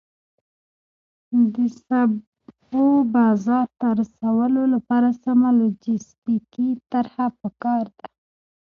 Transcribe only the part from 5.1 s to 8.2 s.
سمه لوجستیکي طرحه پکار ده.